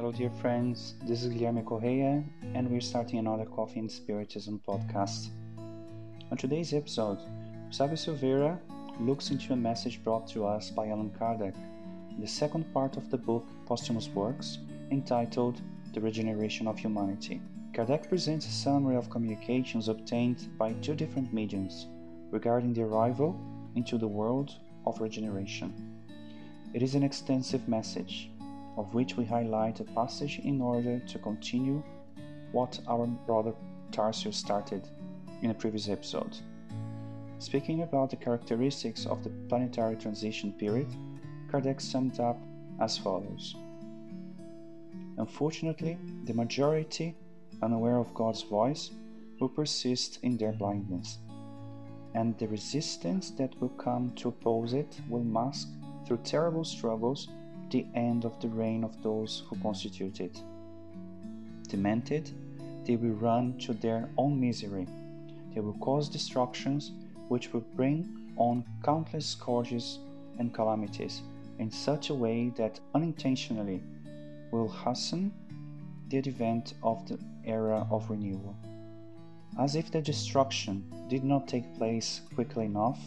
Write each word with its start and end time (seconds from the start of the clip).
Hello, 0.00 0.12
dear 0.12 0.30
friends. 0.30 0.94
This 1.02 1.22
is 1.22 1.30
Guilherme 1.30 1.62
Correia, 1.62 2.24
and 2.54 2.70
we're 2.70 2.80
starting 2.80 3.18
another 3.18 3.44
Coffee 3.44 3.80
and 3.80 3.90
Spiritism 3.90 4.58
podcast. 4.66 5.28
On 6.30 6.38
today's 6.38 6.72
episode, 6.72 7.18
Gustavo 7.66 7.96
Silveira 7.96 8.58
looks 8.98 9.30
into 9.30 9.52
a 9.52 9.56
message 9.56 10.02
brought 10.02 10.26
to 10.28 10.46
us 10.46 10.70
by 10.70 10.88
Allan 10.88 11.10
Kardec 11.10 11.54
in 12.14 12.18
the 12.18 12.26
second 12.26 12.72
part 12.72 12.96
of 12.96 13.10
the 13.10 13.18
book 13.18 13.46
Posthumous 13.66 14.08
Works, 14.08 14.60
entitled 14.90 15.60
The 15.92 16.00
Regeneration 16.00 16.66
of 16.66 16.78
Humanity. 16.78 17.42
Kardec 17.74 18.08
presents 18.08 18.46
a 18.46 18.50
summary 18.50 18.96
of 18.96 19.10
communications 19.10 19.90
obtained 19.90 20.48
by 20.56 20.72
two 20.80 20.94
different 20.94 21.30
mediums 21.34 21.88
regarding 22.30 22.72
the 22.72 22.84
arrival 22.84 23.38
into 23.74 23.98
the 23.98 24.08
world 24.08 24.50
of 24.86 24.98
regeneration. 24.98 25.74
It 26.72 26.82
is 26.82 26.94
an 26.94 27.02
extensive 27.02 27.68
message 27.68 28.30
of 28.76 28.94
which 28.94 29.16
we 29.16 29.24
highlight 29.24 29.80
a 29.80 29.84
passage 29.84 30.40
in 30.44 30.60
order 30.60 30.98
to 31.00 31.18
continue 31.18 31.82
what 32.52 32.80
our 32.88 33.06
brother 33.06 33.52
Tarsius 33.92 34.36
started 34.36 34.88
in 35.42 35.50
a 35.50 35.54
previous 35.54 35.88
episode. 35.88 36.36
Speaking 37.38 37.82
about 37.82 38.10
the 38.10 38.16
characteristics 38.16 39.06
of 39.06 39.24
the 39.24 39.30
planetary 39.48 39.96
transition 39.96 40.52
period, 40.52 40.88
Kardec 41.50 41.80
summed 41.80 42.20
up 42.20 42.38
as 42.80 42.98
follows 42.98 43.56
Unfortunately, 45.18 45.98
the 46.24 46.34
majority, 46.34 47.14
unaware 47.62 47.98
of 47.98 48.14
God's 48.14 48.42
voice, 48.42 48.90
will 49.38 49.48
persist 49.48 50.18
in 50.22 50.36
their 50.36 50.52
blindness, 50.52 51.18
and 52.14 52.38
the 52.38 52.48
resistance 52.48 53.30
that 53.32 53.58
will 53.60 53.70
come 53.70 54.12
to 54.16 54.28
oppose 54.28 54.72
it 54.72 55.00
will 55.08 55.24
mask, 55.24 55.68
through 56.06 56.18
terrible 56.24 56.64
struggles, 56.64 57.28
the 57.70 57.86
end 57.94 58.24
of 58.24 58.38
the 58.40 58.48
reign 58.48 58.84
of 58.84 59.02
those 59.02 59.44
who 59.48 59.56
constitute 59.56 60.20
it. 60.20 60.42
Demented, 61.68 62.30
they 62.84 62.96
will 62.96 63.14
run 63.14 63.56
to 63.58 63.72
their 63.74 64.08
own 64.16 64.40
misery. 64.40 64.86
They 65.54 65.60
will 65.60 65.78
cause 65.78 66.08
destructions 66.08 66.92
which 67.28 67.52
will 67.52 67.64
bring 67.76 68.32
on 68.36 68.64
countless 68.82 69.26
scourges 69.26 69.98
and 70.38 70.52
calamities 70.52 71.22
in 71.58 71.70
such 71.70 72.10
a 72.10 72.14
way 72.14 72.48
that 72.56 72.80
unintentionally 72.94 73.82
will 74.50 74.68
hasten 74.68 75.32
the 76.08 76.18
advent 76.18 76.74
of 76.82 77.06
the 77.06 77.18
era 77.44 77.86
of 77.90 78.10
renewal. 78.10 78.56
As 79.58 79.76
if 79.76 79.90
the 79.90 80.00
destruction 80.00 80.84
did 81.08 81.22
not 81.22 81.46
take 81.46 81.76
place 81.76 82.22
quickly 82.34 82.64
enough, 82.64 82.98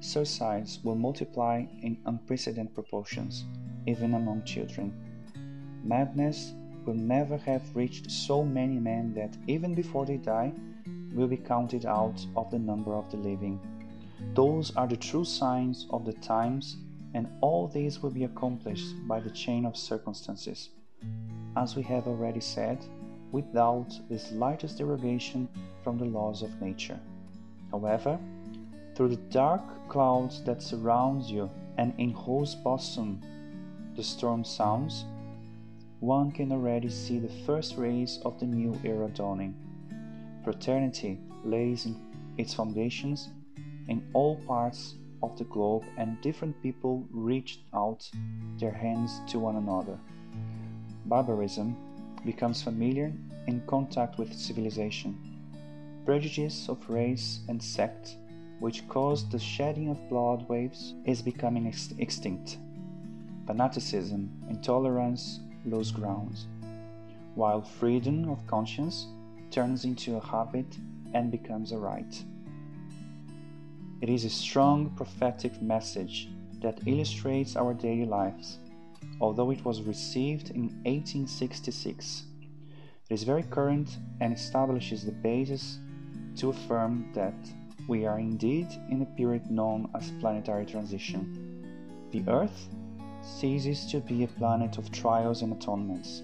suicides 0.00 0.80
will 0.82 0.96
multiply 0.96 1.64
in 1.82 1.96
unprecedented 2.06 2.74
proportions 2.74 3.44
even 3.86 4.14
among 4.14 4.44
children. 4.44 4.92
Madness 5.84 6.52
will 6.84 6.94
never 6.94 7.36
have 7.36 7.62
reached 7.74 8.10
so 8.10 8.44
many 8.44 8.78
men 8.78 9.14
that 9.14 9.36
even 9.46 9.74
before 9.74 10.04
they 10.06 10.16
die, 10.16 10.52
will 11.14 11.28
be 11.28 11.36
counted 11.36 11.84
out 11.86 12.24
of 12.36 12.50
the 12.50 12.58
number 12.58 12.94
of 12.94 13.10
the 13.10 13.16
living. 13.16 13.60
Those 14.34 14.74
are 14.76 14.86
the 14.86 14.96
true 14.96 15.24
signs 15.24 15.86
of 15.90 16.04
the 16.04 16.14
times, 16.14 16.76
and 17.14 17.28
all 17.40 17.68
these 17.68 18.02
will 18.02 18.10
be 18.10 18.24
accomplished 18.24 18.94
by 19.06 19.20
the 19.20 19.30
chain 19.30 19.66
of 19.66 19.76
circumstances. 19.76 20.70
As 21.56 21.76
we 21.76 21.82
have 21.82 22.06
already 22.06 22.40
said, 22.40 22.78
without 23.30 23.98
the 24.08 24.18
slightest 24.18 24.78
derogation 24.78 25.48
from 25.82 25.98
the 25.98 26.04
laws 26.04 26.42
of 26.42 26.60
nature. 26.60 26.98
However, 27.70 28.18
through 28.94 29.08
the 29.08 29.28
dark 29.30 29.62
clouds 29.88 30.42
that 30.44 30.62
surround 30.62 31.24
you 31.24 31.50
and 31.78 31.94
in 31.98 32.10
whose 32.10 32.54
bosom 32.54 33.20
the 33.96 34.02
storm 34.02 34.44
sounds, 34.44 35.04
one 36.00 36.32
can 36.32 36.50
already 36.50 36.88
see 36.88 37.18
the 37.18 37.44
first 37.46 37.76
rays 37.76 38.18
of 38.24 38.38
the 38.40 38.46
new 38.46 38.78
era 38.84 39.08
dawning. 39.08 39.54
Fraternity 40.42 41.20
lays 41.44 41.86
its 42.38 42.54
foundations 42.54 43.28
in 43.88 44.02
all 44.12 44.36
parts 44.46 44.94
of 45.22 45.38
the 45.38 45.44
globe, 45.44 45.84
and 45.98 46.20
different 46.20 46.60
people 46.62 47.06
reach 47.12 47.60
out 47.72 48.10
their 48.58 48.72
hands 48.72 49.20
to 49.28 49.38
one 49.38 49.56
another. 49.56 49.98
Barbarism 51.06 51.76
becomes 52.24 52.62
familiar 52.62 53.12
in 53.46 53.62
contact 53.66 54.18
with 54.18 54.32
civilization. 54.32 55.16
Prejudice 56.04 56.68
of 56.68 56.78
race 56.90 57.40
and 57.48 57.62
sect, 57.62 58.16
which 58.58 58.88
caused 58.88 59.30
the 59.30 59.38
shedding 59.38 59.88
of 59.88 60.08
blood 60.08 60.48
waves, 60.48 60.94
is 61.04 61.22
becoming 61.22 61.68
ex- 61.68 61.94
extinct 61.98 62.58
fanaticism, 63.46 64.30
intolerance 64.48 65.40
lose 65.64 65.90
ground, 65.90 66.38
while 67.34 67.62
freedom 67.62 68.28
of 68.28 68.46
conscience 68.46 69.06
turns 69.50 69.84
into 69.84 70.16
a 70.16 70.26
habit 70.26 70.78
and 71.14 71.30
becomes 71.30 71.72
a 71.72 71.78
right. 71.78 72.24
It 74.00 74.08
is 74.08 74.24
a 74.24 74.30
strong 74.30 74.90
prophetic 74.96 75.60
message 75.62 76.28
that 76.60 76.80
illustrates 76.86 77.56
our 77.56 77.74
daily 77.74 78.06
lives, 78.06 78.58
although 79.20 79.50
it 79.50 79.64
was 79.64 79.82
received 79.82 80.50
in 80.50 80.62
1866. 80.84 82.24
It 83.08 83.14
is 83.14 83.22
very 83.24 83.42
current 83.42 83.98
and 84.20 84.32
establishes 84.32 85.04
the 85.04 85.12
basis 85.12 85.78
to 86.36 86.50
affirm 86.50 87.12
that 87.14 87.34
we 87.88 88.06
are 88.06 88.18
indeed 88.18 88.68
in 88.90 89.02
a 89.02 89.16
period 89.16 89.50
known 89.50 89.90
as 89.94 90.10
planetary 90.20 90.64
transition. 90.64 92.08
The 92.10 92.24
Earth 92.28 92.68
ceases 93.22 93.86
to 93.86 94.00
be 94.00 94.24
a 94.24 94.28
planet 94.28 94.78
of 94.78 94.90
trials 94.90 95.42
and 95.42 95.52
atonements 95.52 96.22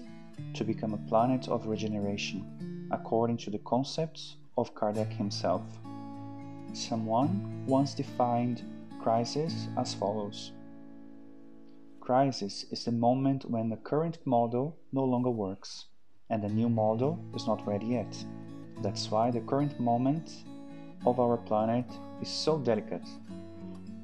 to 0.53 0.63
become 0.63 0.93
a 0.93 1.09
planet 1.09 1.47
of 1.47 1.65
regeneration, 1.65 2.87
according 2.91 3.37
to 3.37 3.49
the 3.49 3.59
concepts 3.59 4.35
of 4.57 4.75
Kardec 4.75 5.11
himself. 5.13 5.61
Someone 6.73 7.65
once 7.65 7.93
defined 7.93 8.63
crisis 9.01 9.67
as 9.77 9.93
follows 9.93 10.51
Crisis 12.01 12.65
is 12.71 12.83
the 12.83 12.91
moment 12.91 13.45
when 13.49 13.69
the 13.69 13.77
current 13.77 14.17
model 14.25 14.75
no 14.91 15.03
longer 15.03 15.29
works 15.29 15.85
and 16.29 16.43
the 16.43 16.49
new 16.49 16.67
model 16.67 17.19
is 17.35 17.47
not 17.47 17.65
ready 17.67 17.87
yet. 17.87 18.25
That's 18.81 19.11
why 19.11 19.31
the 19.31 19.41
current 19.41 19.79
moment 19.79 20.43
of 21.05 21.19
our 21.19 21.37
planet 21.37 21.85
is 22.21 22.29
so 22.29 22.57
delicate 22.57 23.07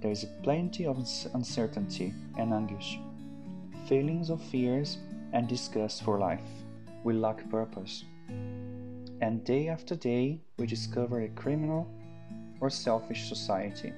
there 0.01 0.11
is 0.11 0.25
plenty 0.43 0.85
of 0.85 0.97
uncertainty 1.33 2.13
and 2.37 2.53
anguish, 2.53 2.99
feelings 3.87 4.29
of 4.29 4.41
fears 4.41 4.97
and 5.33 5.47
disgust 5.47 6.03
for 6.03 6.19
life. 6.19 6.49
We 7.03 7.13
lack 7.13 7.49
purpose. 7.49 8.03
And 9.21 9.43
day 9.43 9.69
after 9.69 9.95
day, 9.95 10.41
we 10.57 10.65
discover 10.65 11.21
a 11.21 11.29
criminal 11.29 11.87
or 12.59 12.69
selfish 12.69 13.27
society. 13.27 13.93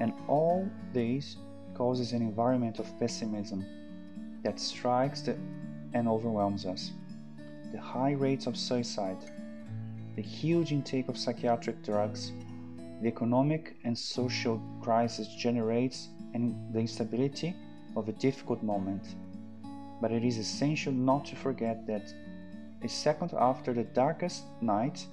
And 0.00 0.12
all 0.28 0.68
this 0.92 1.36
causes 1.74 2.12
an 2.12 2.22
environment 2.22 2.78
of 2.78 2.98
pessimism 2.98 3.64
that 4.42 4.60
strikes 4.60 5.22
the, 5.22 5.36
and 5.94 6.08
overwhelms 6.08 6.66
us. 6.66 6.92
The 7.72 7.80
high 7.80 8.12
rates 8.12 8.46
of 8.46 8.56
suicide, 8.56 9.18
the 10.16 10.22
huge 10.22 10.72
intake 10.72 11.08
of 11.08 11.16
psychiatric 11.16 11.82
drugs, 11.82 12.32
the 13.02 13.08
economic 13.08 13.76
and 13.82 13.98
social 13.98 14.62
crisis 14.80 15.26
generates 15.34 16.08
and 16.34 16.54
the 16.72 16.78
instability 16.78 17.54
of 17.96 18.08
a 18.08 18.12
difficult 18.12 18.62
moment. 18.62 19.16
But 20.00 20.12
it 20.12 20.24
is 20.24 20.38
essential 20.38 20.92
not 20.92 21.24
to 21.26 21.36
forget 21.36 21.84
that 21.88 22.14
a 22.82 22.88
second 22.88 23.32
after 23.36 23.74
the 23.74 23.82
darkest 23.82 24.44
night 24.60 25.04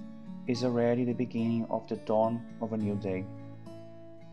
is 0.47 0.63
already 0.63 1.03
the 1.03 1.13
beginning 1.13 1.65
of 1.69 1.87
the 1.87 1.95
dawn 1.97 2.45
of 2.61 2.73
a 2.73 2.77
new 2.77 2.95
day. 2.95 3.25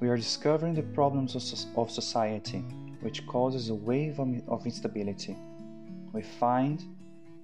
We 0.01 0.09
are 0.09 0.17
discovering 0.17 0.75
the 0.75 0.83
problems 0.83 1.35
of 1.35 1.91
society, 1.91 2.59
which 3.01 3.27
causes 3.27 3.71
a 3.71 3.75
wave 3.75 4.21
of 4.21 4.67
instability. 4.67 5.35
We 6.13 6.23
find 6.23 6.85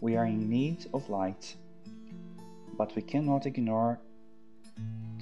we 0.02 0.16
are 0.16 0.26
in 0.26 0.48
need 0.48 0.86
of 0.92 1.08
light, 1.08 1.56
but 2.76 2.94
we 2.94 3.02
cannot 3.02 3.46
ignore 3.46 3.98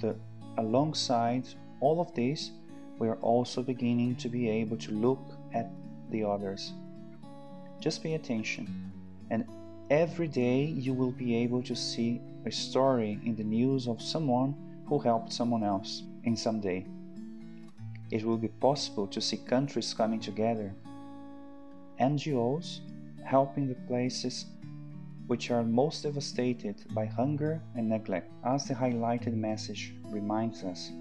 the 0.01 0.15
alongside 0.57 1.47
all 1.79 2.01
of 2.01 2.13
this, 2.13 2.51
we 2.99 3.07
are 3.07 3.17
also 3.21 3.63
beginning 3.63 4.15
to 4.17 4.29
be 4.29 4.49
able 4.49 4.77
to 4.77 4.91
look 4.91 5.33
at 5.53 5.71
the 6.11 6.23
others. 6.23 6.73
Just 7.79 8.03
pay 8.03 8.13
attention, 8.13 8.91
and 9.29 9.45
every 9.89 10.27
day 10.27 10.63
you 10.63 10.93
will 10.93 11.11
be 11.11 11.35
able 11.35 11.63
to 11.63 11.75
see 11.75 12.21
a 12.45 12.51
story 12.51 13.19
in 13.25 13.35
the 13.35 13.43
news 13.43 13.87
of 13.87 14.01
someone 14.01 14.55
who 14.87 14.99
helped 14.99 15.33
someone 15.33 15.63
else 15.63 16.03
in 16.23 16.35
some 16.35 16.59
day. 16.59 16.85
It 18.11 18.23
will 18.23 18.37
be 18.37 18.49
possible 18.49 19.07
to 19.07 19.21
see 19.21 19.37
countries 19.37 19.93
coming 19.93 20.19
together, 20.19 20.73
NGOs 21.99 22.81
helping 23.23 23.67
the 23.67 23.75
places 23.87 24.45
which 25.31 25.49
are 25.49 25.63
most 25.63 26.03
devastated 26.03 26.75
by 26.93 27.05
hunger 27.05 27.61
and 27.75 27.87
neglect. 27.87 28.29
As 28.43 28.65
the 28.65 28.73
highlighted 28.73 29.33
message 29.33 29.93
reminds 30.07 30.65
us, 30.65 30.91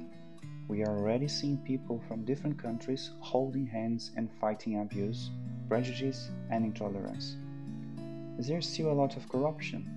we 0.68 0.84
are 0.84 0.96
already 0.96 1.26
seeing 1.26 1.58
people 1.58 2.00
from 2.06 2.24
different 2.24 2.56
countries 2.56 3.10
holding 3.18 3.66
hands 3.66 4.12
and 4.16 4.30
fighting 4.40 4.82
abuse, 4.82 5.30
prejudice, 5.68 6.30
and 6.48 6.64
intolerance. 6.64 7.34
Is 8.38 8.46
there 8.46 8.60
still 8.60 8.92
a 8.92 9.00
lot 9.02 9.16
of 9.16 9.28
corruption? 9.28 9.90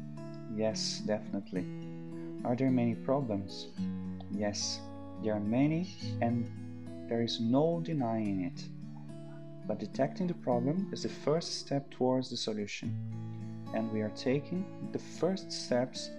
Yes, 0.55 1.03
definitely. 1.05 1.63
Are 2.43 2.55
there 2.55 2.71
many 2.71 2.95
problems? 2.95 3.67
Yes, 4.31 4.79
there 5.23 5.35
are 5.35 5.39
many, 5.39 5.95
and 6.23 6.49
there 7.07 7.21
is 7.21 7.39
no 7.39 7.81
denying 7.85 8.45
it. 8.45 8.63
But 9.67 9.77
detecting 9.77 10.25
the 10.25 10.33
problem 10.33 10.89
is 10.91 11.03
the 11.03 11.09
first 11.09 11.59
step 11.59 11.91
towards 11.91 12.31
the 12.31 12.37
solution. 12.37 13.22
And 13.73 13.91
we 13.91 14.01
are 14.01 14.11
taking 14.15 14.65
the 14.91 14.99
first 14.99 15.51
steps, 15.51 16.09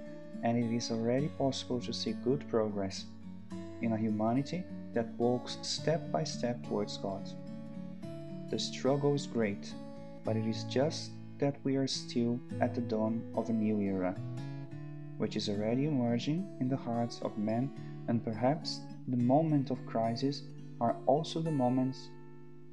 and 0.42 0.58
it 0.58 0.74
is 0.74 0.90
already 0.90 1.28
possible 1.28 1.80
to 1.80 1.92
see 1.92 2.12
good 2.24 2.48
progress 2.48 3.04
in 3.80 3.92
a 3.92 3.96
humanity 3.96 4.64
that 4.92 5.08
walks 5.18 5.58
step 5.62 6.10
by 6.10 6.24
step 6.24 6.66
towards 6.66 6.96
God. 6.96 7.28
The 8.50 8.58
struggle 8.58 9.14
is 9.14 9.26
great, 9.26 9.72
but 10.24 10.36
it 10.36 10.46
is 10.46 10.64
just 10.64 11.10
that 11.38 11.56
we 11.64 11.76
are 11.76 11.86
still 11.86 12.38
at 12.60 12.74
the 12.74 12.80
dawn 12.80 13.22
of 13.34 13.48
a 13.48 13.52
new 13.52 13.80
era, 13.80 14.14
which 15.18 15.36
is 15.36 15.48
already 15.48 15.86
emerging 15.86 16.46
in 16.60 16.68
the 16.68 16.76
hearts 16.76 17.20
of 17.22 17.36
men, 17.38 17.70
and 18.08 18.24
perhaps 18.24 18.80
the 19.08 19.16
moment 19.16 19.70
of 19.70 19.84
crisis 19.86 20.42
are 20.80 20.96
also 21.06 21.40
the 21.40 21.50
moments 21.50 22.08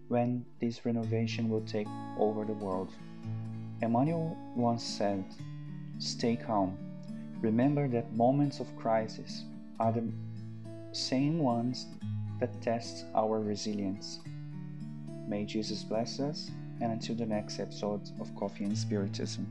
when 0.08 0.46
this 0.60 0.86
renovation 0.86 1.50
will 1.50 1.62
take 1.62 1.88
over 2.18 2.46
the 2.46 2.54
world. 2.54 2.94
Emmanuel 3.82 4.38
once 4.56 4.84
said, 4.84 5.24
Stay 6.00 6.36
calm. 6.36 6.78
Remember 7.42 7.88
that 7.88 8.14
moments 8.14 8.60
of 8.60 8.76
crisis 8.78 9.44
are 9.80 9.92
the 9.92 10.08
same 10.92 11.40
ones 11.40 11.88
that 12.40 12.62
test 12.62 13.06
our 13.16 13.40
resilience. 13.40 14.20
May 15.28 15.46
Jesus 15.46 15.84
bless 15.84 16.20
us, 16.20 16.52
and 16.82 16.92
until 16.92 17.16
the 17.16 17.26
next 17.26 17.60
episode 17.60 18.02
of 18.20 18.36
Coffee 18.36 18.66
and 18.66 18.78
Spiritism. 18.78 19.48